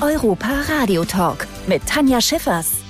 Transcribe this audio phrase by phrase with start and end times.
[0.00, 2.84] Europa Radio Talk mit Tanja Schiffers.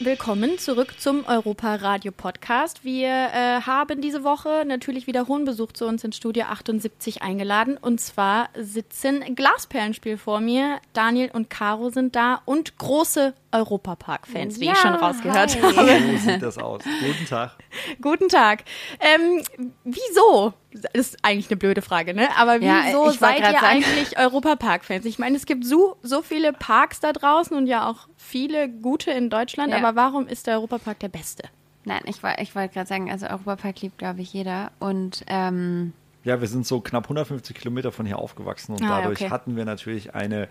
[0.00, 2.84] Willkommen zurück zum Europa Radio Podcast.
[2.84, 7.76] Wir äh, haben diese Woche natürlich wieder hohen Besuch zu uns in Studio 78 eingeladen.
[7.76, 10.80] Und zwar sitzen Glasperlenspiel vor mir.
[10.92, 15.76] Daniel und Caro sind da und große Europapark-Fans, wie ja, ich schon rausgehört hi.
[15.76, 16.00] habe.
[16.12, 16.82] So sieht das aus.
[16.84, 17.56] Guten Tag.
[18.00, 18.64] Guten Tag.
[19.00, 19.42] Ähm,
[19.84, 20.54] wieso?
[20.72, 22.28] Das ist eigentlich eine blöde Frage, ne?
[22.36, 23.64] Aber wieso ja, seid ihr sagen.
[23.64, 25.04] eigentlich Europapark-Fans?
[25.04, 29.10] Ich meine, es gibt so, so viele Parks da draußen und ja auch viele gute
[29.10, 29.78] in Deutschland, ja.
[29.78, 31.44] aber warum ist der Europapark der beste?
[31.84, 34.70] Nein, ich, ich wollte gerade sagen, also Europapark liebt, glaube ich, jeder.
[34.78, 39.22] Und ähm ja, wir sind so knapp 150 Kilometer von hier aufgewachsen und ah, dadurch
[39.22, 39.30] okay.
[39.30, 40.48] hatten wir natürlich eine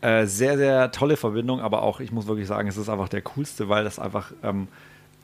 [0.00, 3.22] äh, sehr, sehr tolle Verbindung, aber auch, ich muss wirklich sagen, es ist einfach der
[3.22, 4.68] coolste, weil das einfach ähm,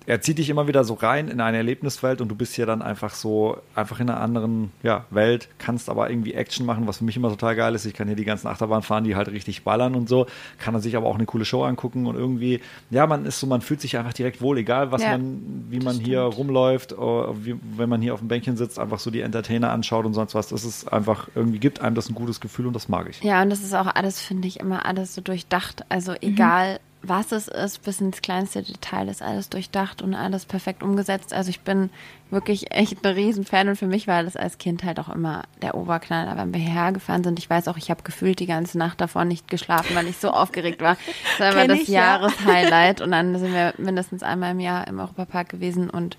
[0.06, 2.82] er zieht dich immer wieder so rein in eine Erlebniswelt und du bist hier dann
[2.82, 7.04] einfach so, einfach in einer anderen ja, Welt, kannst aber irgendwie Action machen, was für
[7.04, 7.86] mich immer total geil ist.
[7.86, 10.27] Ich kann hier die ganzen Achterbahnen fahren, die halt richtig ballern und so,
[10.58, 12.60] kann er sich aber auch eine coole Show angucken und irgendwie,
[12.91, 15.80] ja, man ist so, man fühlt sich einfach direkt wohl, egal was ja, man, wie
[15.80, 19.70] man hier rumläuft, wie, wenn man hier auf dem Bänkchen sitzt, einfach so die Entertainer
[19.70, 20.48] anschaut und sonst was.
[20.48, 23.22] Das ist einfach, irgendwie gibt einem das ein gutes Gefühl und das mag ich.
[23.22, 25.84] Ja, und das ist auch alles, finde ich, immer alles so durchdacht.
[25.88, 26.75] Also egal.
[26.75, 31.33] Mhm was es ist, bis ins kleinste Detail ist alles durchdacht und alles perfekt umgesetzt.
[31.33, 31.91] Also ich bin
[32.30, 35.75] wirklich echt ein Riesenfan und für mich war das als Kind halt auch immer der
[35.75, 37.38] Oberknaller, wenn wir hierher gefahren sind.
[37.38, 40.30] Ich weiß auch, ich habe gefühlt die ganze Nacht davor nicht geschlafen, weil ich so
[40.30, 40.97] aufgeregt war.
[41.38, 43.05] Das war immer das Jahreshighlight ja.
[43.05, 46.16] und dann sind wir mindestens einmal im Jahr im Europapark gewesen und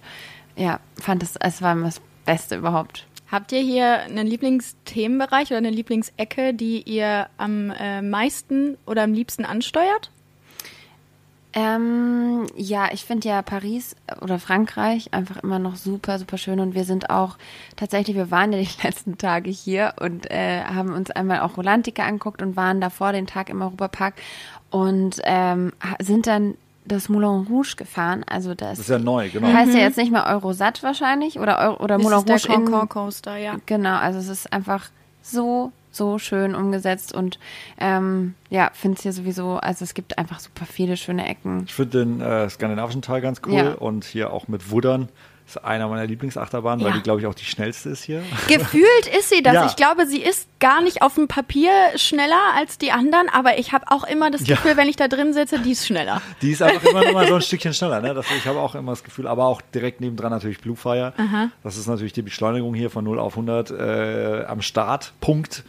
[0.56, 3.08] ja, fand es, es war das Beste überhaupt.
[3.31, 9.13] Habt ihr hier einen Lieblingsthemenbereich oder eine Lieblingsecke, die ihr am äh, meisten oder am
[9.13, 10.11] liebsten ansteuert?
[11.58, 16.75] Ähm, ja, ich finde ja Paris oder Frankreich einfach immer noch super, super schön und
[16.75, 17.38] wir sind auch
[17.78, 22.03] tatsächlich, wir waren ja die letzten Tage hier und äh, haben uns einmal auch Rolantica
[22.03, 24.16] anguckt und waren davor den Tag im Europapark
[24.70, 28.25] und ähm, sind dann das Moulin Rouge gefahren.
[28.28, 29.47] Also das, das ist ja neu, genau.
[29.47, 29.81] Heißt ja mhm.
[29.81, 33.56] jetzt nicht mehr Eurosat wahrscheinlich oder Euro, oder Moulin Rouge der Coaster, ja.
[33.66, 34.90] Genau, also es ist einfach
[35.22, 37.39] so so schön umgesetzt und
[37.79, 41.63] ähm, ja, finde es hier sowieso, also es gibt einfach super viele schöne Ecken.
[41.66, 43.73] Ich finde den äh, skandinavischen Teil ganz cool ja.
[43.73, 45.09] und hier auch mit Wuddern
[45.47, 46.88] ist einer meiner Lieblingsachterbahnen, ja.
[46.88, 48.23] weil die, glaube ich, auch die schnellste ist hier.
[48.47, 49.53] Gefühlt ist sie das.
[49.53, 49.66] Ja.
[49.67, 53.72] Ich glaube, sie ist gar nicht auf dem Papier schneller als die anderen, aber ich
[53.72, 54.78] habe auch immer das Gefühl, ja.
[54.78, 56.22] wenn ich da drin sitze, die ist schneller.
[56.41, 58.01] Die ist einfach immer mal so ein Stückchen schneller.
[58.01, 58.13] Ne?
[58.13, 61.13] Das, ich habe auch immer das Gefühl, aber auch direkt nebendran natürlich Bluefire.
[61.17, 61.50] Aha.
[61.63, 65.63] Das ist natürlich die Beschleunigung hier von 0 auf 100 äh, am Startpunkt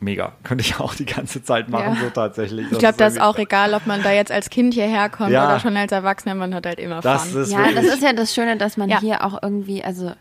[0.00, 0.32] mega.
[0.42, 2.00] Könnte ich auch die ganze Zeit machen, ja.
[2.00, 2.70] so tatsächlich.
[2.70, 5.46] ich glaube, das ist auch egal, ob man da jetzt als Kind hierher kommt ja.
[5.46, 7.42] oder schon als Erwachsener, man hat halt immer das Fun.
[7.42, 9.00] Ist ja, das ist ja das Schöne, dass man ja.
[9.00, 10.12] hier auch irgendwie, also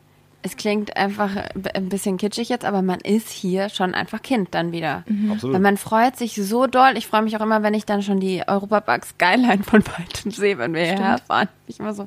[0.45, 1.31] es klingt einfach
[1.73, 5.03] ein bisschen kitschig jetzt, aber man ist hier schon einfach Kind dann wieder.
[5.07, 5.31] Mhm.
[5.31, 5.55] Absolut.
[5.55, 6.93] Weil man freut sich so doll.
[6.97, 10.59] Ich freue mich auch immer, wenn ich dann schon die Europapark Skyline von weitem sehe,
[10.59, 11.49] wenn wir hierher fahren.
[11.65, 12.03] Ich immer so,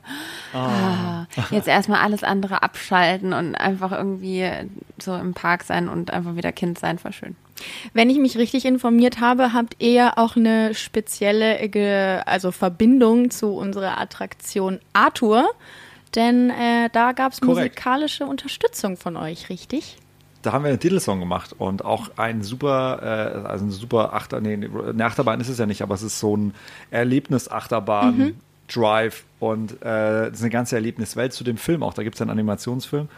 [0.54, 0.56] oh.
[0.56, 4.48] ah, jetzt erstmal alles andere abschalten und einfach irgendwie
[5.02, 7.34] so im Park sein und einfach wieder Kind sein, war schön.
[7.92, 11.58] Wenn ich mich richtig informiert habe, habt ihr auch eine spezielle
[12.24, 15.44] also Verbindung zu unserer Attraktion Arthur.
[16.14, 19.96] Denn äh, da gab es musikalische Unterstützung von euch, richtig?
[20.42, 24.40] Da haben wir einen Titelsong gemacht und auch ein super, äh, also ein super Achter,
[24.40, 26.54] nee, eine Achterbahn ist es ja nicht, aber es ist so ein
[26.90, 28.18] Erlebnis-Achterbahn.
[28.18, 28.40] Mhm.
[28.68, 31.94] Drive und äh, das ist eine ganze Erlebniswelt zu dem Film auch.
[31.94, 33.08] Da gibt es einen Animationsfilm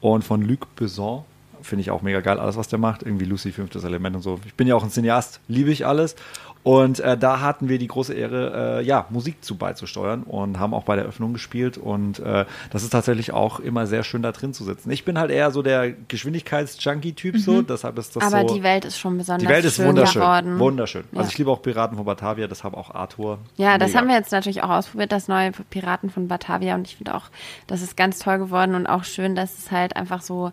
[0.00, 1.24] und von Luc Besson,
[1.62, 3.02] finde ich auch mega geil, alles, was der macht.
[3.02, 4.40] Irgendwie Lucy, fünftes Element und so.
[4.46, 6.16] Ich bin ja auch ein Cineast, liebe ich alles.
[6.66, 10.74] Und äh, da hatten wir die große Ehre, äh, ja, Musik zu beizusteuern und haben
[10.74, 11.78] auch bei der Öffnung gespielt.
[11.78, 14.90] Und äh, das ist tatsächlich auch immer sehr schön, da drin zu sitzen.
[14.90, 17.38] Ich bin halt eher so der Geschwindigkeits-Junkie-Typ, mhm.
[17.38, 20.20] so, deshalb ist das Aber so, die Welt ist schon besonders Die Welt ist wunderschön.
[20.20, 20.58] Geworden.
[20.58, 21.02] Wunderschön.
[21.02, 21.20] Also ja.
[21.20, 23.38] Also ich liebe auch Piraten von Batavia, deshalb auch Arthur.
[23.54, 26.74] Ja, das haben wir jetzt natürlich auch ausprobiert, das neue Piraten von Batavia.
[26.74, 27.26] Und ich finde auch,
[27.68, 30.50] das ist ganz toll geworden und auch schön, dass es halt einfach so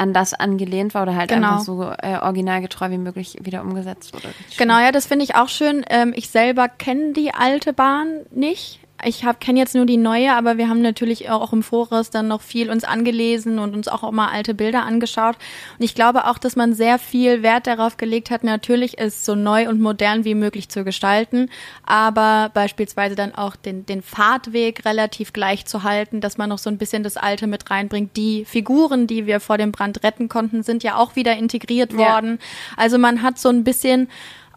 [0.00, 1.48] an das angelehnt war oder halt genau.
[1.48, 4.28] einfach so äh, originalgetreu wie möglich wieder umgesetzt wurde.
[4.56, 5.84] Genau, ja, das finde ich auch schön.
[5.90, 8.80] Ähm, ich selber kenne die alte Bahn nicht.
[9.04, 12.40] Ich kenne jetzt nur die neue, aber wir haben natürlich auch im Voraus dann noch
[12.40, 15.36] viel uns angelesen und uns auch mal alte Bilder angeschaut.
[15.78, 19.34] Und ich glaube auch, dass man sehr viel Wert darauf gelegt hat, natürlich es so
[19.34, 21.50] neu und modern wie möglich zu gestalten,
[21.84, 26.70] aber beispielsweise dann auch den, den Fahrtweg relativ gleich zu halten, dass man noch so
[26.70, 28.16] ein bisschen das Alte mit reinbringt.
[28.16, 32.38] Die Figuren, die wir vor dem Brand retten konnten, sind ja auch wieder integriert worden.
[32.40, 32.76] Ja.
[32.76, 34.08] Also man hat so ein bisschen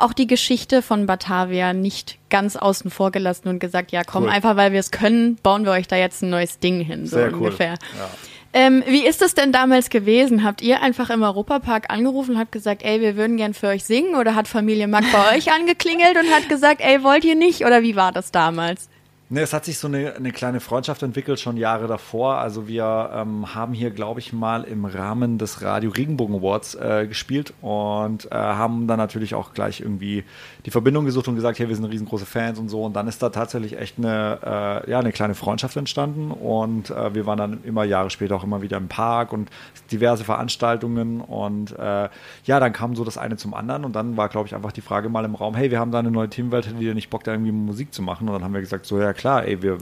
[0.03, 4.29] auch die Geschichte von Batavia nicht ganz außen vor gelassen und gesagt, ja komm, cool.
[4.29, 7.17] einfach weil wir es können, bauen wir euch da jetzt ein neues Ding hin, so
[7.17, 7.75] Sehr ungefähr.
[7.93, 7.99] Cool.
[7.99, 8.09] Ja.
[8.55, 10.43] Ähm, wie ist es denn damals gewesen?
[10.43, 13.83] Habt ihr einfach im Europapark angerufen und habt gesagt, ey, wir würden gern für euch
[13.83, 14.15] singen?
[14.15, 17.65] Oder hat Familie Mack bei euch angeklingelt und hat gesagt, ey, wollt ihr nicht?
[17.65, 18.89] Oder wie war das damals?
[19.29, 22.39] Ne, es hat sich so eine, eine, kleine Freundschaft entwickelt, schon Jahre davor.
[22.39, 27.07] Also wir ähm, haben hier, glaube ich, mal im Rahmen des Radio Regenbogen Awards äh,
[27.07, 30.25] gespielt und äh, haben dann natürlich auch gleich irgendwie
[30.65, 32.83] die Verbindung gesucht und gesagt, hey, wir sind riesengroße Fans und so.
[32.83, 36.29] Und dann ist da tatsächlich echt eine, äh, ja, eine kleine Freundschaft entstanden.
[36.29, 39.49] Und äh, wir waren dann immer Jahre später auch immer wieder im Park und
[39.89, 41.21] diverse Veranstaltungen.
[41.21, 42.09] Und äh,
[42.43, 43.85] ja, dann kam so das eine zum anderen.
[43.85, 45.99] Und dann war, glaube ich, einfach die Frage mal im Raum, hey, wir haben da
[45.99, 48.27] eine neue Teamwelt, hättet ihr nicht Bock, da irgendwie Musik zu machen?
[48.27, 49.77] Und dann haben wir gesagt, so ja klar, ey, wir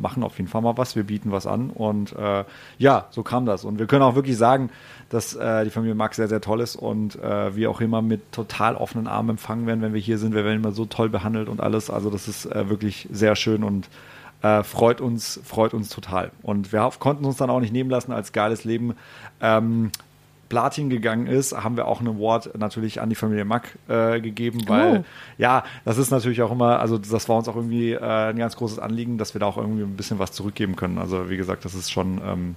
[0.00, 2.44] machen auf jeden Fall mal was, wir bieten was an und äh,
[2.78, 3.62] ja, so kam das.
[3.66, 4.70] Und wir können auch wirklich sagen,
[5.10, 8.32] dass äh, die Familie Max sehr, sehr toll ist und äh, wir auch immer mit
[8.32, 10.34] total offenen Armen empfangen werden, wenn wir hier sind.
[10.34, 11.90] Wir werden immer so toll behandelt und alles.
[11.90, 13.90] Also das ist äh, wirklich sehr schön und
[14.40, 16.30] äh, freut uns, freut uns total.
[16.40, 18.94] Und wir konnten uns dann auch nicht nehmen lassen, als geiles Leben
[19.42, 19.90] ähm,
[20.48, 24.60] Platin gegangen ist, haben wir auch einen Award natürlich an die Familie Mack äh, gegeben,
[24.66, 25.04] weil oh.
[25.38, 28.56] ja, das ist natürlich auch immer, also das war uns auch irgendwie äh, ein ganz
[28.56, 30.98] großes Anliegen, dass wir da auch irgendwie ein bisschen was zurückgeben können.
[30.98, 32.56] Also wie gesagt, das ist schon, ähm,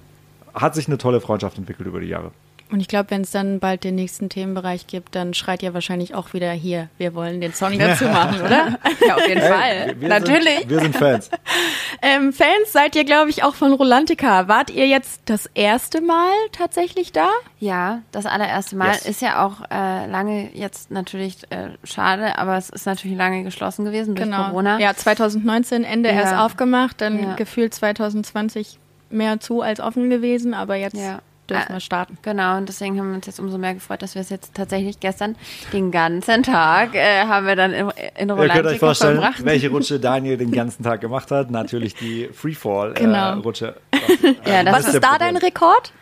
[0.54, 2.30] hat sich eine tolle Freundschaft entwickelt über die Jahre.
[2.70, 6.14] Und ich glaube, wenn es dann bald den nächsten Themenbereich gibt, dann schreit ihr wahrscheinlich
[6.14, 8.78] auch wieder hier, wir wollen den Song dazu machen, oder?
[9.06, 10.00] ja, auf jeden hey, Fall.
[10.00, 10.58] Wir Natürlich.
[10.60, 11.30] Sind, wir sind Fans.
[12.02, 14.46] ähm, Fans seid ihr, glaube ich, auch von Rolantica.
[14.46, 17.28] Wart ihr jetzt das erste Mal tatsächlich da?
[17.58, 18.92] Ja, das allererste Mal.
[18.92, 19.06] Yes.
[19.06, 23.84] Ist ja auch äh, lange jetzt natürlich äh, schade, aber es ist natürlich lange geschlossen
[23.84, 24.48] gewesen durch genau.
[24.48, 24.78] Corona.
[24.78, 26.16] Ja, 2019 Ende ja.
[26.16, 27.34] erst aufgemacht, dann ja.
[27.34, 28.78] gefühlt 2020
[29.10, 31.20] mehr zu als offen gewesen, aber jetzt ja
[31.50, 32.18] dürfen wir starten.
[32.22, 35.00] Genau, und deswegen haben wir uns jetzt umso mehr gefreut, dass wir es jetzt tatsächlich
[35.00, 35.36] gestern
[35.72, 39.44] den ganzen Tag äh, haben wir dann in, in Rolantica Ihr könnt euch vorstellen, verbracht.
[39.44, 41.50] welche Rutsche Daniel den ganzen Tag gemacht hat.
[41.50, 43.76] Natürlich die Freefall-Rutsche.
[43.90, 44.40] Äh, genau.
[44.46, 45.92] ja, Was ist, ist da dein Rekord?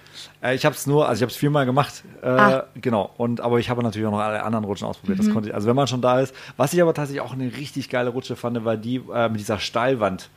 [0.43, 2.65] Äh, ich habe es nur, also ich habe es viermal gemacht, äh, ah.
[2.75, 3.11] genau.
[3.17, 5.19] Und aber ich habe natürlich auch noch alle anderen Rutschen ausprobiert.
[5.19, 5.25] Mhm.
[5.25, 6.35] Das konnte ich, also wenn man schon da ist.
[6.57, 9.59] Was ich aber tatsächlich auch eine richtig geile Rutsche fand, war die äh, mit dieser
[9.59, 10.31] Steilwand.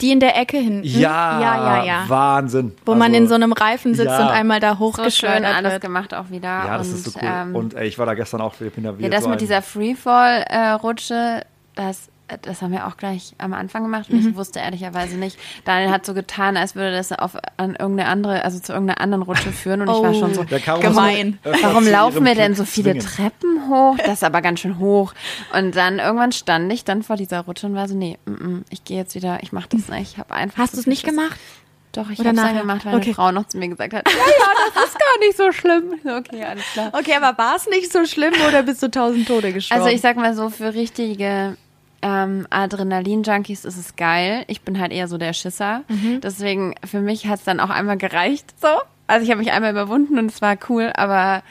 [0.00, 0.84] Die in der Ecke hinten.
[0.84, 2.04] Ja, ja, ja, ja.
[2.08, 2.72] Wahnsinn.
[2.84, 4.26] Wo also, man in so einem Reifen sitzt ja.
[4.26, 6.48] und einmal da hochgeschleudert so schön alles gemacht auch wieder.
[6.48, 7.28] Ja, das und, ist so cool.
[7.30, 8.54] Ähm, und ey, ich war da gestern auch.
[8.60, 11.42] Ich bin da wieder ja, das so mit dieser Freefall-Rutsche,
[11.74, 12.08] das
[12.42, 14.30] das haben wir auch gleich am Anfang gemacht und mhm.
[14.30, 15.38] ich wusste ehrlicherweise nicht.
[15.64, 19.22] Daniel hat so getan, als würde das auf an irgendeine andere, also zu irgendeiner anderen
[19.22, 20.44] Rutsche führen und oh, ich war schon so
[20.80, 21.38] gemein.
[21.44, 23.06] So Warum laufen wir denn so viele zwingen.
[23.06, 23.96] Treppen hoch?
[23.98, 25.12] Das ist aber ganz schön hoch.
[25.52, 28.84] Und dann irgendwann stand ich dann vor dieser Rutsche und war so, nee, mm, ich
[28.84, 30.12] gehe jetzt wieder, ich mache das nicht.
[30.12, 30.58] Ich habe einfach.
[30.58, 31.38] Hast du es nicht gemacht?
[31.92, 33.04] Doch, ich habe es dann gemacht, weil okay.
[33.06, 36.00] eine Frau noch zu mir gesagt hat, ja, ja, das ist gar nicht so schlimm.
[36.04, 36.90] Okay, alles klar.
[36.92, 39.82] Okay, aber war es nicht so schlimm oder bist du tausend Tode gestorben?
[39.82, 41.56] Also ich sag mal so, für richtige
[42.04, 44.44] ähm, Adrenalin-Junkies ist es geil.
[44.46, 45.84] Ich bin halt eher so der Schisser.
[45.88, 46.20] Mhm.
[46.20, 48.68] Deswegen, für mich hat es dann auch einmal gereicht so.
[49.06, 51.42] Also ich habe mich einmal überwunden und es war cool, aber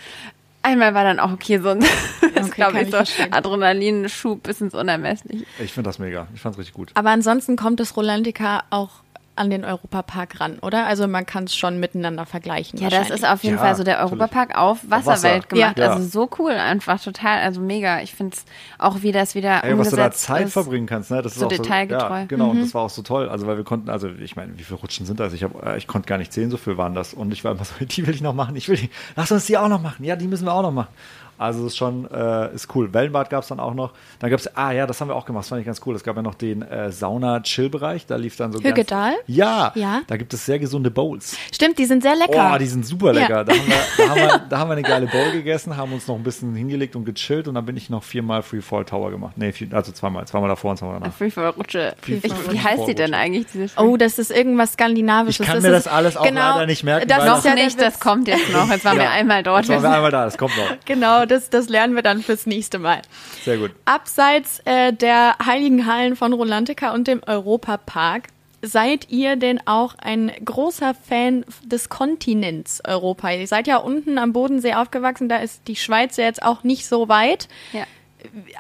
[0.62, 1.84] einmal war dann auch okay, so ein
[2.24, 2.98] okay, glaube ich, so
[3.32, 5.44] Adrenalinschub bis ins Unermessliche.
[5.60, 6.28] Ich finde das mega.
[6.36, 6.92] Ich fand es richtig gut.
[6.94, 9.02] Aber ansonsten kommt das Rolantica auch
[9.36, 10.86] an den Europapark ran, oder?
[10.86, 12.80] Also man kann es schon miteinander vergleichen.
[12.80, 15.48] Ja, das ist auf jeden ja, Fall so der Europapark auf Wasserwelt Wasser.
[15.48, 15.78] gemacht.
[15.80, 15.92] Ja.
[15.92, 18.02] Also so cool einfach, total, also mega.
[18.02, 18.46] Ich finde es
[18.78, 21.22] auch, wie das wieder Ey, was du da Zeit ist, verbringen kannst, ne?
[21.22, 22.08] Das so ist auch detailgetreu.
[22.08, 22.52] So, ja, genau, mhm.
[22.52, 23.28] und das war auch so toll.
[23.28, 25.34] Also weil wir konnten, also ich meine, wie viele Rutschen sind das?
[25.34, 27.14] Ich, hab, äh, ich konnte gar nicht zählen, so viel waren das.
[27.16, 29.48] Und ich war immer so, die will ich noch machen, ich will die, lass uns
[29.48, 30.04] die auch noch machen.
[30.06, 30.90] Ja, die müssen wir auch noch machen.
[31.38, 32.94] Also ist schon, äh, ist cool.
[32.94, 33.94] Wellenbad gab es dann auch noch.
[34.20, 35.96] Dann gab es, ah ja, das haben wir auch gemacht, das fand ich ganz cool.
[35.96, 39.12] Es gab ja noch den äh, Sauna-Chill-Bereich, da lief dann so Hügedal?
[39.12, 41.38] Ganz, ja, ja, da gibt es sehr gesunde Bowls.
[41.54, 42.52] Stimmt, die sind sehr lecker.
[42.54, 43.38] Oh, die sind super lecker.
[43.38, 43.44] Ja.
[43.44, 46.08] Da, haben wir, da, haben wir, da haben wir eine geile Bowl gegessen, haben uns
[46.08, 49.34] noch ein bisschen hingelegt und gechillt und dann bin ich noch viermal Freefall Tower gemacht.
[49.38, 50.26] Nee, vier, also zweimal.
[50.26, 51.16] Zweimal davor und zweimal danach.
[51.16, 51.96] Freefall-Rutsche.
[52.06, 53.48] Wie heißt die denn eigentlich?
[53.54, 55.42] Diese oh, das ist irgendwas Skandinavisches.
[55.42, 57.08] Ich kann das mir das alles auch genau, leider nicht merken.
[57.08, 58.70] Das noch ja nicht, das kommt jetzt noch.
[58.70, 59.04] Jetzt waren ja.
[59.04, 59.66] wir einmal dort.
[59.66, 60.64] Jetzt waren wir einmal da, das kommt noch.
[60.86, 63.02] Genau, das, das lernen wir dann fürs nächste Mal.
[63.44, 63.72] Sehr gut.
[63.86, 68.30] Abseits äh, der Heiligen Hallen von Rolantica und dem Europapark,
[68.64, 73.30] seid ihr denn auch ein großer Fan des Kontinents Europa?
[73.32, 76.88] Ihr seid ja unten am Bodensee aufgewachsen, da ist die Schweiz ja jetzt auch nicht
[76.88, 77.50] so weit.
[77.74, 77.84] Ja.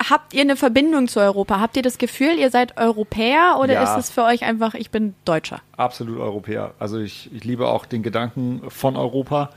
[0.10, 1.62] Habt ihr eine Verbindung zu Europa?
[1.62, 3.84] Habt ihr das Gefühl, ihr seid Europäer oder ja.
[3.84, 5.62] ist es für euch einfach, ich bin Deutscher?
[5.77, 6.74] Absolut Europäer.
[6.79, 9.51] Also ich, ich liebe auch den Gedanken von Europa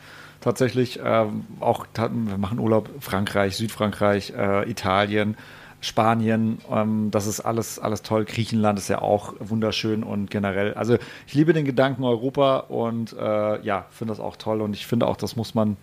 [0.47, 1.01] tatsächlich.
[1.05, 5.37] Ähm, auch wir machen Urlaub Frankreich, Südfrankreich, äh, Italien,
[5.81, 6.59] Spanien.
[6.71, 8.25] Ähm, das ist alles, alles toll.
[8.25, 10.75] Griechenland ist ja auch wunderschön und generell.
[10.75, 14.61] Also ich liebe den Gedanken Europa und äh, ja, finde das auch toll.
[14.61, 15.77] Und ich finde auch, das muss man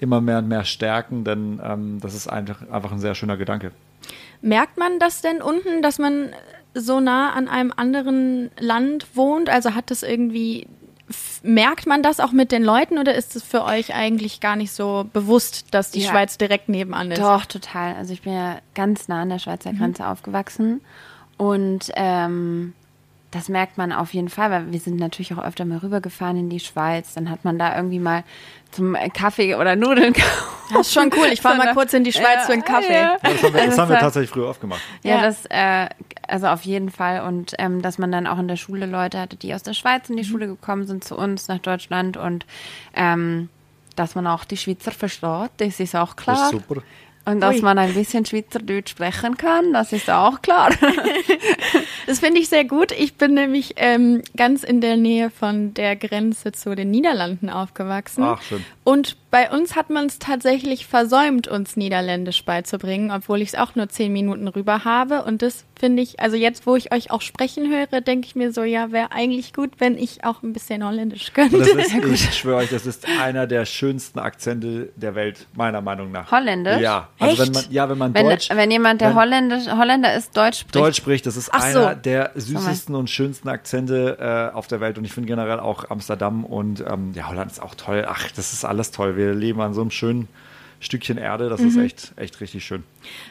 [0.00, 3.70] immer mehr und mehr stärken, denn ähm, das ist einfach, einfach ein sehr schöner Gedanke.
[4.40, 6.30] Merkt man das denn unten, dass man
[6.74, 9.48] so nah an einem anderen Land wohnt?
[9.48, 10.66] Also hat das irgendwie
[11.42, 14.72] merkt man das auch mit den Leuten oder ist es für euch eigentlich gar nicht
[14.72, 16.10] so bewusst, dass die ja.
[16.10, 17.20] Schweiz direkt nebenan ist?
[17.20, 17.94] Doch, total.
[17.96, 19.78] Also ich bin ja ganz nah an der Schweizer mhm.
[19.78, 20.08] Grenze mhm.
[20.08, 20.80] aufgewachsen
[21.36, 22.74] und ähm,
[23.30, 26.48] das merkt man auf jeden Fall, weil wir sind natürlich auch öfter mal rübergefahren in
[26.48, 27.14] die Schweiz.
[27.14, 28.24] Dann hat man da irgendwie mal
[28.70, 30.14] zum Kaffee oder Nudeln
[30.70, 31.28] Das ist schon cool.
[31.32, 32.92] Ich fahre mal kurz in die Schweiz ja, für einen Kaffee.
[32.92, 33.12] Ja.
[33.12, 34.80] Ja, das haben wir, das haben wir tatsächlich früher oft gemacht.
[35.02, 35.88] Ja, das, äh,
[36.26, 37.22] also auf jeden Fall.
[37.22, 40.10] Und ähm, dass man dann auch in der Schule Leute hatte, die aus der Schweiz
[40.10, 40.26] in die mhm.
[40.26, 42.44] Schule gekommen sind zu uns nach Deutschland und
[42.94, 43.48] ähm,
[43.96, 46.36] dass man auch die Schweizer versteht, das ist auch klar.
[46.36, 46.82] Das ist super.
[47.28, 47.62] Und dass Ui.
[47.62, 50.70] man ein bisschen Schweizerdeutsch sprechen kann, das ist auch klar.
[52.06, 52.92] das finde ich sehr gut.
[52.92, 58.24] Ich bin nämlich ähm, ganz in der Nähe von der Grenze zu den Niederlanden aufgewachsen.
[58.24, 58.64] Ach, schön.
[58.84, 63.74] Und bei uns hat man es tatsächlich versäumt, uns Niederländisch beizubringen, obwohl ich es auch
[63.74, 65.24] nur zehn Minuten rüber habe.
[65.24, 68.50] Und das finde ich, also jetzt, wo ich euch auch sprechen höre, denke ich mir
[68.52, 71.58] so, ja, wäre eigentlich gut, wenn ich auch ein bisschen Holländisch könnte.
[71.58, 76.10] Das ist, ich schwöre euch, das ist einer der schönsten Akzente der Welt, meiner Meinung
[76.10, 76.32] nach.
[76.32, 76.80] Holländisch?
[76.80, 77.08] Ja.
[77.18, 77.46] Also Echt?
[77.46, 78.48] wenn man, ja, wenn man wenn, Deutsch.
[78.50, 80.74] Wenn jemand, der Holländisch, Holländer ist, Deutsch spricht.
[80.76, 82.00] Deutsch spricht, das ist Ach einer so.
[82.00, 84.98] der süßesten und schönsten Akzente äh, auf der Welt.
[84.98, 88.06] Und ich finde generell auch Amsterdam und ähm, ja, Holland ist auch toll.
[88.08, 90.28] Ach, das ist alles toll wir leben an so einem schönen
[90.80, 91.48] Stückchen Erde.
[91.48, 91.68] Das mhm.
[91.68, 92.84] ist echt, echt richtig schön.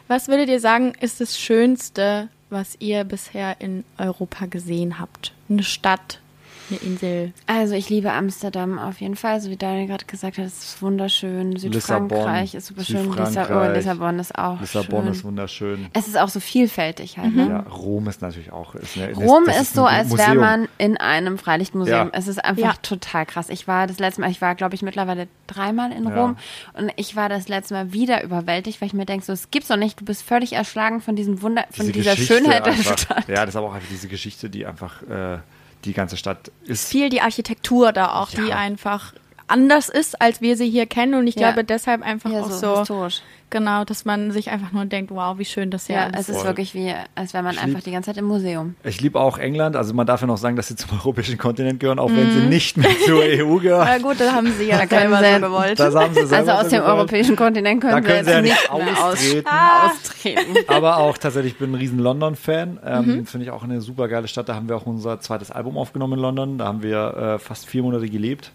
[0.08, 5.34] Was würdet ihr sagen, ist das Schönste, was ihr bisher in Europa gesehen habt?
[5.50, 6.20] Eine Stadt,
[6.69, 7.33] eine Insel?
[7.45, 10.81] Also ich liebe Amsterdam auf jeden Fall, so wie Daniel gerade gesagt hat, es ist
[10.81, 11.55] wunderschön.
[11.57, 13.12] Südfrankreich ist super schön.
[13.13, 15.12] Lissabon, oh, Lissabon ist auch Lissabon schön.
[15.12, 15.88] ist wunderschön.
[15.93, 17.31] Es ist auch so vielfältig halt.
[17.31, 17.36] Mhm.
[17.36, 17.50] Ne?
[17.50, 18.75] Ja, Rom ist natürlich auch.
[18.75, 22.07] Ist eine, Rom ist, ist so, als wäre man in einem Freilichtmuseum.
[22.07, 22.09] Ja.
[22.13, 22.81] Es ist einfach ja.
[22.81, 23.50] total krass.
[23.50, 26.38] Ich war das letzte Mal, ich war glaube ich mittlerweile dreimal in Rom
[26.74, 29.69] und ich war das letzte Mal wieder überwältigt, weil ich mir denke, so es gibt's
[29.69, 30.00] doch nicht.
[30.00, 33.27] Du bist völlig erschlagen von diesem Wunder, von diese dieser Geschichte Schönheit einfach, der Stadt.
[33.27, 35.39] Ja, das ist aber auch einfach diese Geschichte, die einfach äh,
[35.86, 36.89] die ganze Stadt ist.
[36.89, 38.43] Viel die Architektur da auch, ja.
[38.43, 39.13] die einfach
[39.48, 41.16] anders ist, als wir sie hier kennen.
[41.16, 41.51] Und ich ja.
[41.51, 43.22] glaube deshalb einfach ja, auch so, so historisch.
[43.50, 46.13] Genau, dass man sich einfach nur denkt, wow, wie schön das hier ja, ist.
[46.13, 48.25] Ja, es ist wirklich wie, als wäre man ich einfach lieb, die ganze Zeit im
[48.25, 48.75] Museum.
[48.84, 49.77] Ich liebe auch England.
[49.77, 52.18] Also man darf ja noch sagen, dass sie zum europäischen Kontinent gehören, auch mm.
[52.18, 52.50] wenn sie mhm.
[52.50, 53.88] nicht mehr zur EU gehören.
[53.88, 55.80] Na gut, das haben sie ja selber so gewollt.
[55.80, 56.98] Das haben sie selber also aus dem gewollt.
[56.98, 59.48] europäischen Kontinent können, da können sie, jetzt nicht austreten.
[59.48, 59.92] Ah.
[59.92, 60.56] austreten.
[60.68, 62.80] Aber auch tatsächlich, ich bin ein riesen London-Fan.
[62.86, 63.25] Ähm, mhm.
[63.25, 64.50] Finde ich auch eine super geile Stadt.
[64.50, 66.58] Da haben wir auch unser zweites Album aufgenommen in London.
[66.58, 68.51] Da haben wir äh, fast vier Monate gelebt.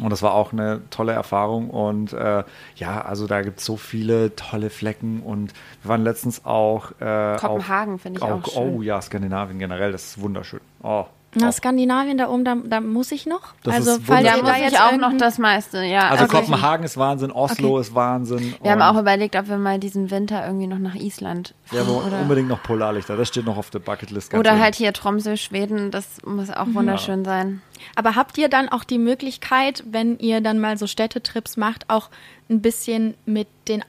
[0.00, 1.70] Und das war auch eine tolle Erfahrung.
[1.70, 2.42] Und äh,
[2.76, 5.22] ja, also da gibt es so viele tolle Flecken.
[5.22, 6.92] Und wir waren letztens auch.
[7.00, 8.74] Äh, Kopenhagen finde ich auch, auch schön.
[8.76, 10.60] Oh ja, Skandinavien generell, das ist wunderschön.
[10.82, 13.54] Oh, na, Skandinavien da oben, da, da muss ich noch.
[13.62, 16.08] Das also falls da muss ich auch noch das meiste, ja.
[16.08, 16.38] Also okay.
[16.38, 17.80] Kopenhagen ist Wahnsinn, Oslo okay.
[17.80, 18.54] ist Wahnsinn.
[18.62, 21.86] Wir haben auch überlegt, ob wir mal diesen Winter irgendwie noch nach Island fahren.
[22.10, 24.34] Ja, unbedingt noch Polarlichter, das steht noch auf der Bucketlist.
[24.34, 24.62] Oder hin.
[24.62, 26.74] halt hier Tromsø, Schweden, das muss auch mhm.
[26.74, 27.30] wunderschön ja.
[27.30, 27.62] sein.
[27.96, 32.10] Aber habt ihr dann auch die Möglichkeit, wenn ihr dann mal so Städtetrips macht, auch
[32.48, 33.82] ein bisschen mit den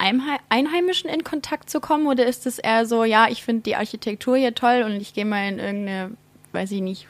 [0.49, 2.07] Einheimischen in Kontakt zu kommen?
[2.07, 5.25] Oder ist es eher so, ja, ich finde die Architektur hier toll und ich gehe
[5.25, 6.11] mal in irgendeine,
[6.51, 7.07] weiß ich nicht,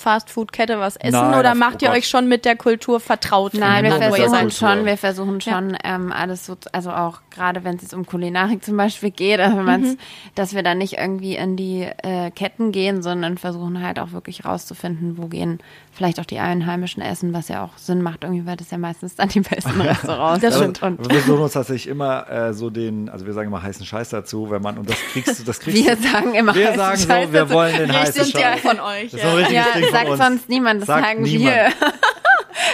[0.00, 3.54] Fastfood-Kette was essen Nein, oder macht oh ihr euch schon mit der Kultur vertraut?
[3.54, 5.78] Nein, wir versuchen schon, wir versuchen schon ja.
[5.84, 9.56] ähm, alles so, also auch gerade wenn es jetzt um Kulinarik zum Beispiel geht, also
[9.56, 9.98] mhm.
[10.34, 14.44] dass wir dann nicht irgendwie in die äh, Ketten gehen, sondern versuchen halt auch wirklich
[14.44, 15.58] rauszufinden, wo gehen
[15.92, 19.16] vielleicht auch die Einheimischen essen, was ja auch Sinn macht, irgendwie, weil das ja meistens
[19.16, 20.82] dann die besten Restaurants das sind.
[20.82, 24.08] Und wir versuchen uns tatsächlich immer äh, so den, also wir sagen immer heißen Scheiß
[24.10, 27.08] dazu, wenn man, und das kriegst du, das kriegst Wir sagen immer Wir sagen so,
[27.08, 28.40] Scheiß wir wollen den heißen Scheiß.
[28.40, 29.10] Ja von euch.
[29.10, 31.54] Das ist ein richtiges ja, Ding sagt sonst niemand, das sagt sagen niemand.
[31.54, 31.72] wir.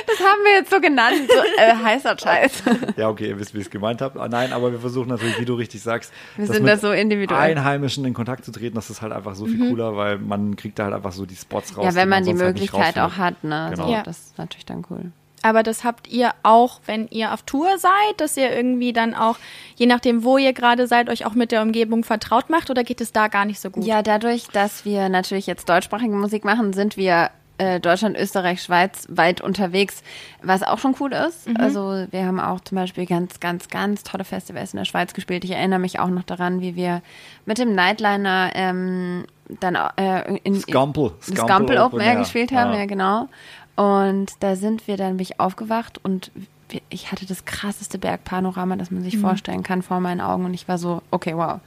[0.06, 2.62] Das haben wir jetzt so genannt, so äh, heißer Scheiß.
[2.96, 4.20] Ja, okay, ihr wisst, wie ich es gemeint habe.
[4.20, 7.38] Ah, nein, aber wir versuchen natürlich, wie du richtig sagst, wir sind da so individuell.
[7.38, 8.74] Einheimischen in Kontakt zu treten.
[8.74, 9.70] Das ist halt einfach so viel mhm.
[9.70, 11.84] cooler, weil man kriegt da halt einfach so die Spots raus.
[11.84, 13.68] Ja, wenn man die, man die halt Möglichkeit halt auch hat, ne?
[13.70, 13.86] Genau.
[13.86, 14.02] So, ja.
[14.02, 15.12] Das ist natürlich dann cool.
[15.46, 19.38] Aber das habt ihr auch, wenn ihr auf Tour seid, dass ihr irgendwie dann auch,
[19.76, 23.00] je nachdem, wo ihr gerade seid, euch auch mit der Umgebung vertraut macht oder geht
[23.00, 23.84] es da gar nicht so gut?
[23.84, 29.06] Ja, dadurch, dass wir natürlich jetzt deutschsprachige Musik machen, sind wir äh, Deutschland, Österreich, Schweiz
[29.08, 30.02] weit unterwegs,
[30.42, 31.48] was auch schon cool ist.
[31.48, 31.58] Mhm.
[31.58, 35.44] Also wir haben auch zum Beispiel ganz, ganz, ganz tolle Festivals in der Schweiz gespielt.
[35.44, 37.02] Ich erinnere mich auch noch daran, wie wir
[37.44, 39.26] mit dem Nightliner ähm,
[39.60, 42.80] dann äh, in, Scumple, in Scumple Open Air gespielt haben, ja.
[42.80, 43.28] ja genau.
[43.76, 46.32] Und da sind wir dann bin ich aufgewacht und
[46.88, 49.20] ich hatte das krasseste Bergpanorama, das man sich mhm.
[49.20, 51.60] vorstellen kann vor meinen Augen und ich war so, okay, wow,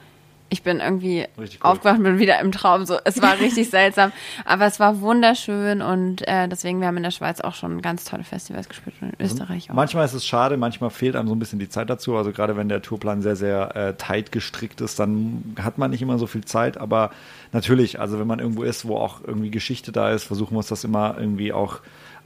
[0.50, 1.48] ich bin irgendwie cool.
[1.60, 2.86] aufgewacht, bin wieder im Traum.
[2.86, 4.12] So, es war richtig seltsam,
[4.46, 8.04] aber es war wunderschön und äh, deswegen wir haben in der Schweiz auch schon ganz
[8.06, 9.76] tolle Festivals gespielt und in also Österreich auch.
[9.76, 12.16] Manchmal ist es schade, manchmal fehlt einem so ein bisschen die Zeit dazu.
[12.18, 16.02] Also gerade wenn der Tourplan sehr sehr äh, tight gestrickt ist, dann hat man nicht
[16.02, 16.78] immer so viel Zeit.
[16.78, 17.12] Aber
[17.52, 20.68] natürlich, also wenn man irgendwo ist, wo auch irgendwie Geschichte da ist, versuchen wir uns
[20.68, 21.80] das immer irgendwie auch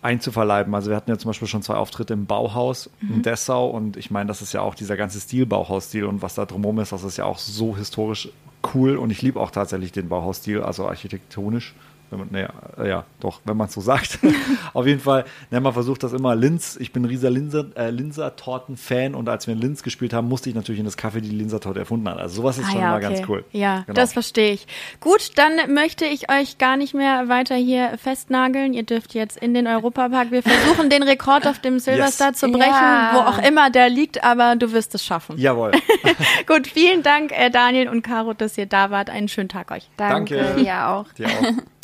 [0.04, 0.74] einzuverleiben.
[0.76, 3.16] Also wir hatten ja zum Beispiel schon zwei Auftritte im Bauhaus mhm.
[3.16, 6.36] in Dessau und ich meine, das ist ja auch dieser ganze Stil, Bauhausstil und was
[6.36, 8.30] da drumherum ist, das ist ja auch so historisch
[8.74, 11.74] cool und ich liebe auch tatsächlich den Bauhausstil, also architektonisch
[12.13, 14.20] wenn man, naja, äh, ja, doch, wenn man es so sagt.
[14.74, 16.36] Auf jeden Fall, ne, man versucht das immer.
[16.36, 20.27] Linz, ich bin ein rieser Linser, äh, Linser-Torten-Fan und als wir in Linz gespielt haben,
[20.27, 22.20] musste ich natürlich in das Kaffee die Linser-Torte erfunden haben.
[22.20, 23.15] Also sowas ist ah, schon ja, mal okay.
[23.15, 23.43] ganz cool.
[23.51, 23.93] Ja, genau.
[23.93, 24.67] das verstehe ich.
[25.00, 28.74] Gut, dann möchte ich euch gar nicht mehr weiter hier festnageln.
[28.74, 30.32] Ihr dürft jetzt in den Europapark.
[30.32, 32.39] Wir versuchen den Rekord auf dem Silverstar yes.
[32.39, 33.12] zu brechen, ja.
[33.13, 35.38] wo auch immer der liegt, aber du wirst es schaffen.
[35.38, 35.72] Jawohl.
[36.48, 39.10] Gut, vielen Dank, äh, Daniel und Caro, dass ihr da wart.
[39.10, 39.89] Einen schönen Tag euch.
[39.98, 40.38] Danke.
[40.38, 40.62] Danke.
[40.62, 41.12] Dir auch.
[41.13, 41.83] Dir auch.